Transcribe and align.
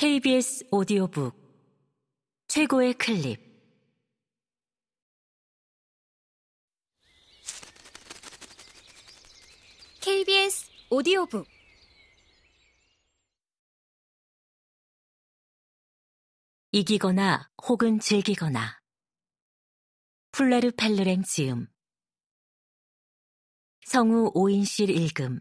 KBS 0.00 0.64
오디오북 0.70 1.36
최고의 2.48 2.94
클립. 2.94 3.38
KBS 10.00 10.70
오디오북. 10.88 11.46
이기거나 16.72 17.50
혹은 17.68 18.00
즐기거나. 18.00 18.80
플레르 20.32 20.70
펠르랭 20.70 21.24
지음. 21.24 21.66
성우 23.84 24.30
오인실 24.32 24.88
읽음 24.88 25.40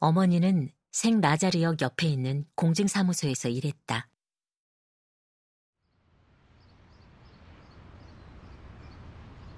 어머니는 0.00 0.70
생 0.92 1.20
나자리역 1.20 1.82
옆에 1.82 2.06
있는 2.06 2.46
공증사무소에서 2.54 3.50
일했다. 3.50 4.08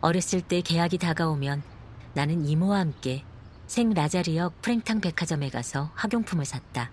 어렸을 0.01 0.41
때 0.41 0.61
계약이 0.61 0.99
다가오면 0.99 1.63
나는 2.15 2.45
이모와 2.45 2.81
함께 2.81 3.25
생 3.69 3.91
라자리역 3.91 4.61
프랭탕 4.63 5.01
백화점에 5.01 5.49
가서 5.49 5.93
학용품을 5.95 6.45
샀다. 6.45 6.91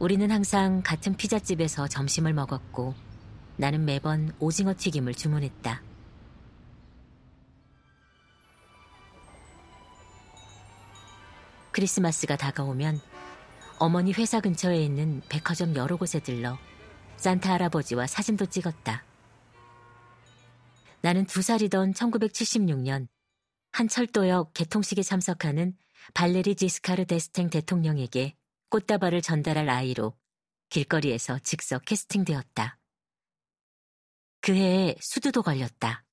우리는 0.00 0.28
항상 0.28 0.82
같은 0.84 1.16
피자집에서 1.16 1.86
점심을 1.86 2.34
먹었고 2.34 2.94
나는 3.56 3.84
매번 3.84 4.34
오징어 4.40 4.74
튀김을 4.76 5.14
주문했다. 5.14 5.85
크리스마스가 11.76 12.36
다가오면 12.38 12.98
어머니 13.78 14.14
회사 14.14 14.40
근처에 14.40 14.82
있는 14.82 15.20
백화점 15.28 15.76
여러 15.76 15.96
곳에 15.96 16.20
들러 16.20 16.58
산타 17.18 17.52
할아버지와 17.52 18.06
사진도 18.06 18.46
찍었다. 18.46 19.04
나는 21.02 21.26
두 21.26 21.42
살이던 21.42 21.92
1976년 21.92 23.08
한 23.72 23.88
철도역 23.88 24.54
개통식에 24.54 25.02
참석하는 25.02 25.76
발레리 26.14 26.54
지스카르 26.54 27.04
데스탱 27.04 27.50
대통령에게 27.50 28.34
꽃다발을 28.70 29.20
전달할 29.20 29.68
아이로 29.68 30.16
길거리에서 30.70 31.38
즉석 31.40 31.84
캐스팅되었다. 31.84 32.78
그 34.40 34.54
해에 34.54 34.96
수두도 34.98 35.42
걸렸다. 35.42 36.06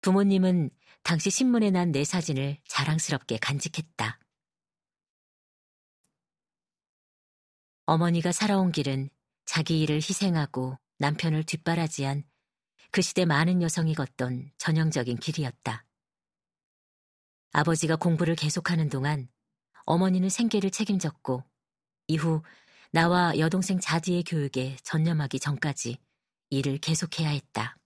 부모님은 0.00 0.70
당시 1.02 1.30
신문에 1.30 1.70
난 1.70 1.92
내 1.92 2.04
사진을 2.04 2.58
자랑스럽게 2.68 3.38
간직했다. 3.38 4.18
어머니가 7.86 8.32
살아온 8.32 8.72
길은 8.72 9.10
자기 9.44 9.80
일을 9.82 9.96
희생하고 9.96 10.78
남편을 10.98 11.44
뒷바라지한 11.44 12.24
그 12.92 13.02
시대 13.02 13.24
많은 13.24 13.60
여성이 13.62 13.94
걷던 13.94 14.52
전형적인 14.58 15.18
길이었다. 15.18 15.84
아버지가 17.52 17.96
공부를 17.96 18.36
계속하는 18.36 18.88
동안 18.88 19.28
어머니는 19.84 20.28
생계를 20.28 20.70
책임졌고 20.70 21.44
이후 22.06 22.42
나와 22.92 23.36
여동생 23.38 23.80
자디의 23.80 24.22
교육에 24.24 24.76
전념하기 24.84 25.40
전까지 25.40 25.98
일을 26.50 26.78
계속해야 26.78 27.28
했다. 27.30 27.76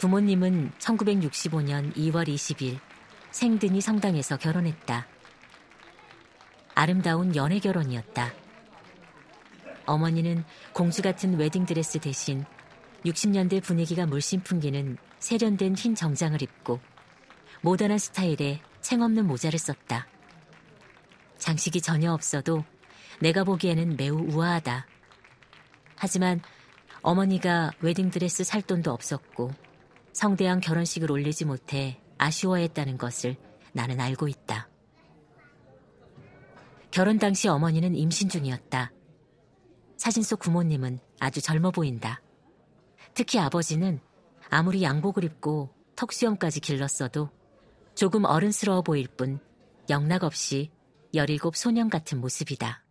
부모님은 0.00 0.72
1965년 0.78 1.94
2월 1.94 2.26
20일 2.26 2.78
생드니 3.32 3.82
성당에서 3.82 4.38
결혼했다. 4.38 5.06
아름다운 6.74 7.36
연애 7.36 7.58
결혼이었다. 7.58 8.32
어머니는 9.84 10.44
공주 10.72 11.02
같은 11.02 11.36
웨딩드레스 11.36 11.98
대신 11.98 12.46
60년대 13.04 13.62
분위기가 13.62 14.06
물씬 14.06 14.40
풍기는 14.40 14.96
세련된 15.18 15.74
흰 15.74 15.94
정장을 15.94 16.40
입고 16.40 16.80
모던한 17.60 17.98
스타일의 17.98 18.62
챙없는 18.80 19.26
모자를 19.26 19.58
썼다. 19.58 20.06
장식이 21.36 21.82
전혀 21.82 22.10
없어도 22.14 22.64
내가 23.20 23.44
보기에는 23.44 23.98
매우 23.98 24.16
우아하다. 24.16 24.86
하지만 25.96 26.40
어머니가 27.02 27.72
웨딩드레스 27.82 28.44
살 28.44 28.62
돈도 28.62 28.90
없었고 28.92 29.52
성대한 30.12 30.60
결혼식을 30.60 31.10
올리지 31.10 31.44
못해 31.44 32.00
아쉬워했다는 32.18 32.98
것을 32.98 33.36
나는 33.72 34.00
알고 34.00 34.28
있다. 34.28 34.68
결혼 36.90 37.18
당시 37.18 37.48
어머니는 37.48 37.94
임신 37.94 38.28
중이었다. 38.28 38.92
사진 39.96 40.22
속 40.22 40.40
부모님은 40.40 40.98
아주 41.20 41.40
젊어 41.40 41.70
보인다. 41.70 42.20
특히 43.14 43.38
아버지는 43.38 44.00
아무리 44.48 44.82
양복을 44.82 45.24
입고 45.24 45.70
턱수염까지 45.94 46.60
길렀어도 46.60 47.30
조금 47.94 48.24
어른스러워 48.24 48.82
보일 48.82 49.06
뿐 49.08 49.38
영락 49.88 50.24
없이 50.24 50.70
17 51.12 51.38
소년 51.54 51.90
같은 51.90 52.20
모습이다. 52.20 52.82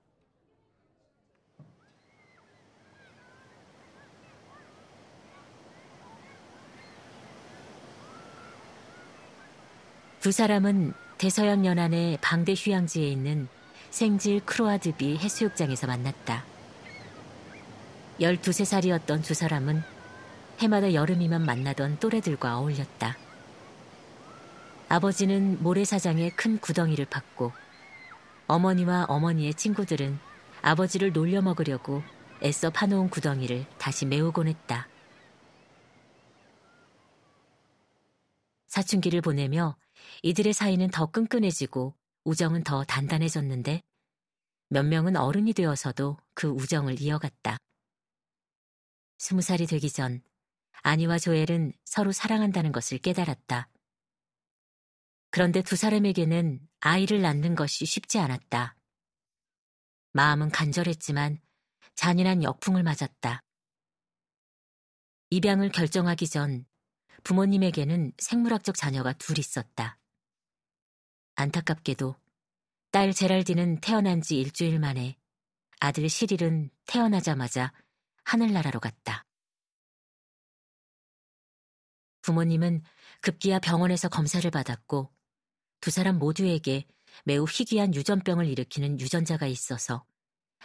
두 10.20 10.34
사람은 10.34 10.94
대서양 11.18 11.66
연안의 11.66 12.18
방대 12.22 12.54
휴양지에 12.54 13.08
있는 13.08 13.48
생질 13.90 14.42
크로아드비 14.42 15.18
해수욕장에서 15.18 15.88
만났다. 15.88 16.44
12, 18.20 18.42
3살이었던 18.42 19.24
두 19.24 19.34
사람은 19.34 19.82
해마다 20.60 20.94
여름이면 20.94 21.46
만나던 21.46 22.00
또래들과 22.00 22.58
어울렸다. 22.58 23.18
아버지는 24.90 25.64
모래사장에 25.64 26.32
큰 26.32 26.60
구덩이를 26.60 27.06
팠고 27.06 27.54
어머니와 28.48 29.06
어머니의 29.08 29.54
친구들은 29.54 30.20
아버지를 30.62 31.14
놀려 31.14 31.42
먹으려고 31.42 32.04
애써 32.44 32.70
파놓은 32.72 33.10
구덩이를 33.10 33.66
다시 33.78 34.06
메우곤 34.06 34.50
했다. 34.50 34.90
사춘기를 38.68 39.22
보내며 39.22 39.78
이들의 40.24 40.54
사이는 40.54 40.90
더 40.90 41.06
끈끈해지고 41.12 41.96
우정은 42.26 42.64
더 42.64 42.84
단단해졌는데 42.84 43.82
몇 44.70 44.84
명은 44.84 45.16
어른이 45.16 45.54
되어서도 45.54 46.18
그 46.34 46.48
우정을 46.48 47.02
이어갔다. 47.02 47.58
스무 49.18 49.42
살이 49.42 49.66
되기 49.66 49.90
전 49.90 50.22
아니와 50.84 51.18
조엘은 51.20 51.74
서로 51.86 52.12
사랑한다는 52.12 52.72
것을 52.72 53.00
깨달았다. 53.00 53.70
그런데 55.32 55.62
두 55.62 55.76
사람에게는 55.76 56.68
아이를 56.80 57.22
낳는 57.22 57.56
것이 57.56 57.86
쉽지 57.86 58.20
않았다. 58.20 58.76
마음은 60.14 60.50
간절했지만 60.50 61.40
잔인한 61.96 62.44
역풍을 62.44 62.84
맞았다. 62.84 63.42
입양을 65.32 65.70
결정하기 65.70 66.28
전 66.28 66.66
부모님에게는 67.24 68.14
생물학적 68.18 68.76
자녀가 68.76 69.14
둘 69.14 69.40
있었다. 69.40 69.98
안타깝게도 71.36 72.16
딸 72.92 73.14
제랄디는 73.14 73.82
태어난 73.82 74.22
지 74.22 74.40
일주일 74.40 74.80
만에 74.80 75.18
아들 75.80 76.10
시릴은 76.10 76.72
태어나자마자 76.86 77.72
하늘나라로 78.26 78.80
갔다. 78.80 79.26
부모님은 82.22 82.84
급기야 83.22 83.60
병원에서 83.60 84.10
검사를 84.10 84.50
받았고 84.50 85.12
두 85.82 85.92
사람 85.92 86.20
모두에게 86.20 86.86
매우 87.24 87.46
희귀한 87.46 87.96
유전병을 87.96 88.48
일으키는 88.48 89.00
유전자가 89.00 89.48
있어서 89.48 90.06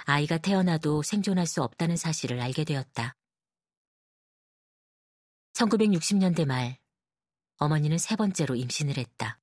아이가 0.05 0.39
태어나도 0.39 1.03
생존할 1.03 1.47
수 1.47 1.63
없다는 1.63 1.97
사실을 1.97 2.41
알게 2.41 2.65
되었다. 2.65 3.17
1960년대 5.55 6.47
말 6.47 6.79
어머니는 7.59 7.99
세 7.99 8.17
번째로 8.17 8.57
임신을 8.57 8.99
했다. 8.99 9.41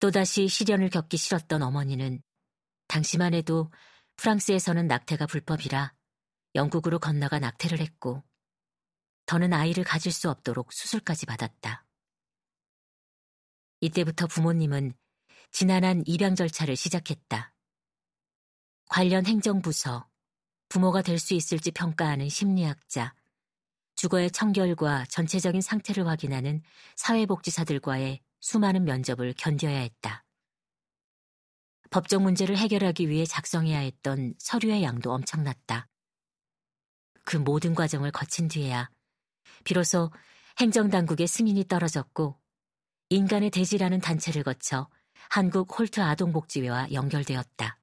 또다시 0.00 0.48
시련을 0.48 0.90
겪기 0.90 1.16
싫었던 1.16 1.62
어머니는 1.62 2.22
당시만 2.88 3.32
해도 3.32 3.72
프랑스에서는 4.16 4.86
낙태가 4.86 5.26
불법이라 5.26 5.94
영국으로 6.54 6.98
건너가 6.98 7.38
낙태를 7.38 7.80
했고 7.80 8.22
더는 9.26 9.52
아이를 9.52 9.84
가질 9.84 10.12
수 10.12 10.28
없도록 10.30 10.72
수술까지 10.72 11.26
받았다. 11.26 11.86
이때부터 13.80 14.26
부모님은 14.26 14.94
지난한 15.52 16.02
입양 16.06 16.34
절차를 16.34 16.76
시작했다. 16.76 17.54
관련 18.86 19.24
행정부서, 19.26 20.08
부모가 20.68 21.02
될 21.02 21.18
수 21.18 21.34
있을지 21.34 21.70
평가하는 21.70 22.28
심리학자, 22.28 23.14
주거의 23.94 24.30
청결과 24.30 25.06
전체적인 25.06 25.60
상태를 25.60 26.06
확인하는 26.06 26.62
사회복지사들과의 26.96 28.20
수많은 28.40 28.84
면접을 28.84 29.34
견뎌야 29.36 29.78
했다. 29.78 30.24
법적 31.90 32.22
문제를 32.22 32.56
해결하기 32.56 33.08
위해 33.08 33.24
작성해야 33.24 33.78
했던 33.78 34.34
서류의 34.38 34.82
양도 34.82 35.12
엄청났다. 35.12 35.88
그 37.24 37.36
모든 37.36 37.74
과정을 37.74 38.10
거친 38.10 38.48
뒤에야 38.48 38.90
비로소 39.64 40.10
행정당국의 40.58 41.26
승인이 41.26 41.64
떨어졌고 41.64 42.38
인간의 43.10 43.50
대지라는 43.50 44.00
단체를 44.00 44.42
거쳐 44.42 44.88
한국 45.30 45.78
홀트 45.78 46.00
아동복지회와 46.00 46.92
연결되었다. 46.92 47.78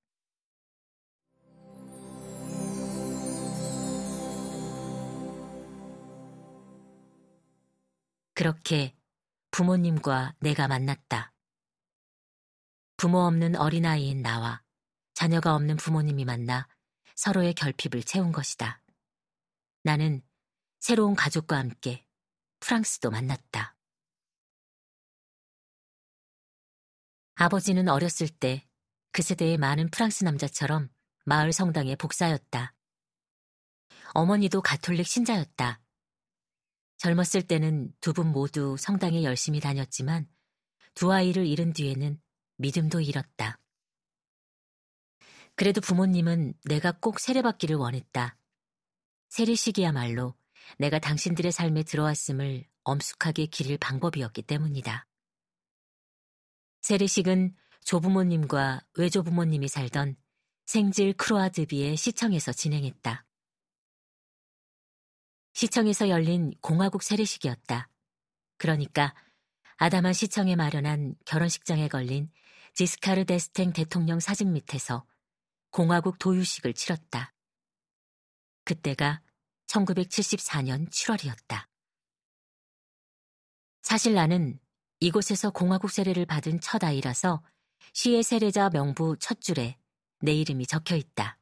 그렇게 8.42 8.98
부모님과 9.52 10.34
내가 10.40 10.68
만났다. 10.68 11.32
부모 12.98 13.20
없는 13.20 13.56
어린아이인 13.56 14.24
나와 14.24 14.64
자녀가 15.14 15.54
없는 15.54 15.78
부모님이 15.78 16.26
만나 16.26 16.68
서로의 17.14 17.54
결핍을 17.54 18.02
채운 18.02 18.32
것이다. 18.32 18.82
나는 19.84 20.24
새로운 20.80 21.14
가족과 21.14 21.60
함께 21.60 22.04
프랑스도 22.62 23.12
만났다. 23.12 23.76
아버지는 27.36 27.90
어렸을 27.90 28.28
때 28.28 28.68
그 29.12 29.22
세대의 29.22 29.60
많은 29.60 29.92
프랑스 29.92 30.24
남자처럼 30.24 30.90
마을 31.26 31.54
성당의 31.54 31.96
복사였다. 31.98 32.74
어머니도 34.16 34.64
가톨릭 34.64 35.06
신자였다. 35.06 35.80
젊었을 37.02 37.42
때는 37.42 37.92
두 38.00 38.14
분 38.14 38.28
모두 38.28 38.76
성당에 38.78 39.24
열심히 39.24 39.60
다녔지만 39.60 40.28
두 40.94 41.12
아이를 41.12 41.48
잃은 41.48 41.74
뒤에는 41.74 42.22
믿음도 42.58 43.02
잃었다. 43.02 43.60
그래도 45.56 45.82
부모님은 45.82 46.54
내가 46.66 46.92
꼭 46.92 47.20
세례받기를 47.20 47.76
원했다. 47.76 48.38
세례식이야말로 49.30 50.36
내가 50.78 51.00
당신들의 51.00 51.52
삶에 51.52 51.82
들어왔음을 51.82 52.68
엄숙하게 52.84 53.48
기릴 53.48 53.80
방법이었기 53.80 54.44
때문이다. 54.44 55.08
세례식은 56.82 57.56
조부모님과 57.84 58.82
외조부모님이 59.00 59.68
살던 59.70 60.18
생질 60.68 61.14
크로아드비의 61.14 61.98
시청에서 61.98 62.54
진행했다. 62.54 63.26
시청에서 65.54 66.10
열린 66.10 66.52
공화국 66.62 67.04
세례식이었다. 67.04 67.90
그러니까 68.58 69.14
아담한 69.78 70.14
시청에 70.14 70.56
마련한 70.56 71.16
결혼식장에 71.26 71.88
걸린 71.88 72.32
지스카르 72.74 73.26
데스탱 73.26 73.74
대통령 73.74 74.20
사진 74.20 74.54
밑에서 74.54 75.06
공화국 75.72 76.20
도유식을 76.20 76.74
치렀다. 76.74 77.34
그때가 78.64 79.22
1974년 79.68 80.90
7월이었다. 80.90 81.68
사실 83.82 84.14
나는 84.14 84.60
이곳에서 85.00 85.50
공화국 85.50 85.90
세례를 85.90 86.26
받은 86.26 86.62
첫 86.62 86.84
아이라서 86.84 87.44
시의 87.94 88.24
세례자 88.24 88.70
명부 88.70 89.18
첫 89.20 89.42
줄에 89.42 89.78
내 90.20 90.34
이름이 90.34 90.68
적혀 90.68 90.96
있다. 90.96 91.41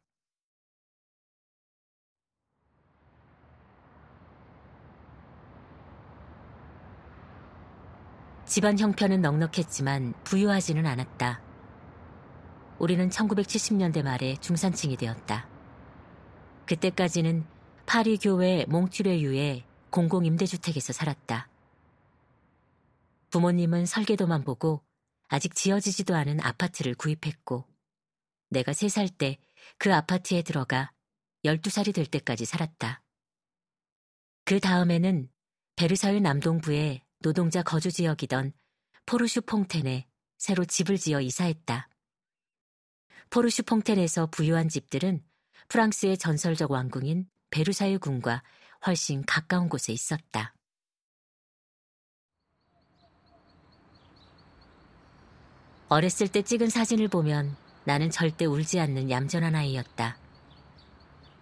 집안 8.50 8.80
형편은 8.80 9.22
넉넉했지만 9.22 10.16
부유하지는 10.24 10.88
않았다. 10.88 11.40
우리는 12.80 13.07
1970년대 13.07 14.01
말에 14.01 14.38
중산층이 14.38 14.98
되었다. 14.98 15.48
그때까지는 16.66 17.46
파리 17.86 18.18
교회 18.18 18.66
몽튜레유의 18.68 19.66
공공 19.92 20.25
임대주택에서 20.25 20.94
살았다. 20.94 21.48
부모님은 23.30 23.86
설계도만 23.86 24.44
보고 24.44 24.84
아직 25.28 25.54
지어지지도 25.54 26.16
않은 26.16 26.42
아파트를 26.42 26.96
구입했고 26.96 27.68
내가 28.50 28.74
세살때 28.74 29.38
그 29.78 29.94
아파트에 29.94 30.42
들어가 30.42 30.92
12살이 31.46 31.94
될 31.94 32.07
때까지 32.07 32.46
살았다. 32.46 33.04
그 34.44 34.60
다음에는 34.60 35.30
베르사유 35.75 36.19
남동부의 36.22 37.04
노동자 37.21 37.62
거주 37.63 37.92
지역이던 37.92 38.54
포르슈 39.06 39.42
퐁텐에 39.42 40.07
새로 40.38 40.63
집을 40.63 40.98
지어 40.98 41.19
이사했다. 41.19 41.89
포르슈 43.30 43.63
퐁텐에서 43.63 44.27
부유한 44.27 44.69
집들은 44.69 45.21
프랑스의 45.68 46.18
전설적 46.18 46.71
왕궁인 46.71 47.27
베르사유 47.50 48.00
궁과 48.00 48.42
훨씬 48.88 49.25
가까운 49.25 49.68
곳에 49.68 49.92
있었다. 49.92 50.56
어렸을 55.89 56.27
때 56.30 56.42
찍은 56.42 56.69
사진을 56.69 57.10
보면 57.10 57.57
나는 57.83 58.10
절대 58.12 58.45
울지 58.45 58.80
않는 58.80 59.10
얌전한 59.10 59.56
아이였다. 59.56 60.18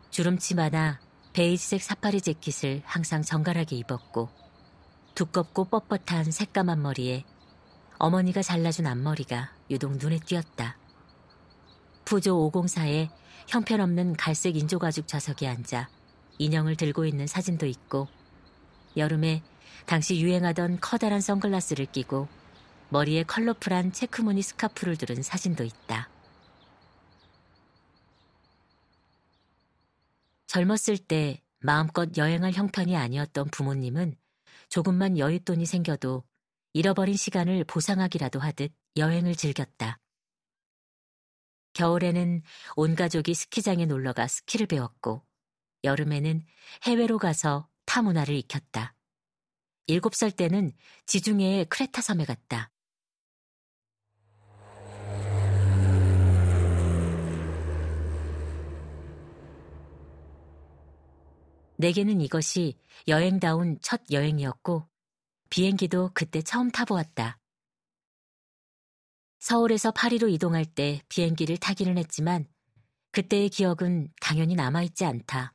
주름치마나 0.09 0.99
베이지색 1.33 1.83
사파리 1.83 2.21
재킷을 2.21 2.81
항상 2.83 3.21
정갈하게 3.21 3.75
입었고 3.75 4.46
두껍고 5.17 5.65
뻣뻣한 5.65 6.31
새까만 6.31 6.83
머리에 6.83 7.23
어머니가 7.97 8.43
잘라준 8.43 8.85
앞머리가 8.85 9.51
유독 9.71 9.97
눈에 9.97 10.19
띄었다. 10.19 10.77
부조 12.05 12.51
504에 12.51 13.09
형편없는 13.47 14.15
갈색 14.15 14.55
인조가죽 14.55 15.07
좌석에 15.07 15.47
앉아 15.47 15.89
인형을 16.37 16.75
들고 16.75 17.07
있는 17.07 17.25
사진도 17.25 17.65
있고 17.65 18.07
여름에 18.95 19.41
당시 19.87 20.21
유행하던 20.21 20.81
커다란 20.81 21.19
선글라스를 21.19 21.87
끼고 21.87 22.27
머리에 22.89 23.23
컬러풀한 23.23 23.93
체크무늬 23.93 24.43
스카프를 24.43 24.97
두른 24.97 25.23
사진도 25.23 25.63
있다. 25.63 26.09
젊었을 30.45 30.99
때 30.99 31.41
마음껏 31.57 32.07
여행할 32.15 32.51
형편이 32.51 32.95
아니었던 32.95 33.49
부모님은 33.49 34.15
조금만 34.69 35.15
여윳돈이 35.15 35.65
생겨도 35.65 36.23
잃어버린 36.73 37.15
시간을 37.15 37.63
보상하기라도 37.63 38.39
하듯 38.39 38.71
여행을 38.95 39.35
즐겼다. 39.35 39.99
겨울에는 41.73 42.41
온 42.75 42.95
가족이 42.95 43.33
스키장에 43.33 43.85
놀러가 43.85 44.27
스키를 44.27 44.67
배웠고, 44.67 45.23
여름에는 45.83 46.41
해외로 46.83 47.17
가서 47.17 47.69
타 47.85 48.01
문화를 48.01 48.35
익혔다. 48.35 48.95
일곱 49.85 50.15
살 50.15 50.31
때는 50.31 50.73
지중해의 51.05 51.65
크레타 51.65 52.01
섬에 52.01 52.25
갔다. 52.25 52.71
내게는 61.77 62.21
이것이 62.21 62.77
여행다운 63.07 63.79
첫 63.81 64.01
여행이었고 64.11 64.87
비행기도 65.49 66.11
그때 66.13 66.41
처음 66.41 66.69
타보았다. 66.71 67.39
서울에서 69.39 69.91
파리로 69.91 70.27
이동할 70.27 70.65
때 70.65 71.01
비행기를 71.09 71.57
타기는 71.57 71.97
했지만 71.97 72.47
그때의 73.11 73.49
기억은 73.49 74.11
당연히 74.19 74.55
남아있지 74.55 75.05
않다. 75.05 75.53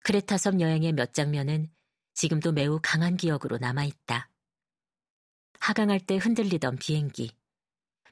크레타섬 0.00 0.60
여행의 0.60 0.92
몇 0.92 1.12
장면은 1.12 1.70
지금도 2.14 2.52
매우 2.52 2.78
강한 2.82 3.16
기억으로 3.16 3.58
남아있다. 3.58 4.30
하강할 5.58 6.00
때 6.00 6.16
흔들리던 6.16 6.76
비행기, 6.76 7.32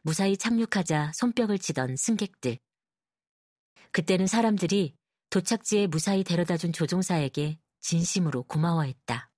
무사히 0.02 0.36
착륙하자 0.36 1.12
손뼉을 1.14 1.58
치던 1.58 1.96
승객들. 1.96 2.58
그때는 3.92 4.26
사람들이 4.26 4.96
도착지에 5.34 5.88
무사히 5.88 6.22
데려다 6.22 6.56
준 6.56 6.72
조종사에게 6.72 7.58
진심으로 7.80 8.44
고마워했다. 8.44 9.32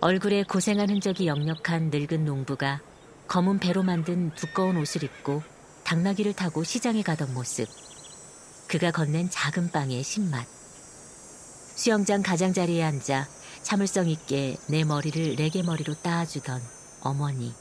얼굴에 0.00 0.44
고생한 0.44 0.88
흔적이 0.88 1.26
역력한 1.26 1.90
늙은 1.90 2.24
농부가 2.24 2.80
검은 3.26 3.58
배로 3.58 3.82
만든 3.82 4.34
두꺼운 4.34 4.78
옷을 4.78 5.04
입고 5.04 5.42
당나귀를 5.84 6.32
타고 6.32 6.64
시장에 6.64 7.02
가던 7.02 7.34
모습. 7.34 7.68
그가 8.68 8.90
건넨 8.90 9.28
작은 9.28 9.70
빵의 9.70 10.02
신맛. 10.02 10.46
수영장 11.76 12.22
가장자리에 12.22 12.82
앉아 12.82 13.28
참을성 13.60 14.08
있게 14.08 14.56
내 14.70 14.82
머리를 14.84 15.34
레게 15.34 15.62
머리로 15.62 15.92
따아주던 16.02 16.77
어머니. 17.00 17.58